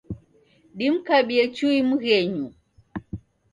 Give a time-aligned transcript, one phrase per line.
[0.77, 2.45] Dimkabie chui mghenyu.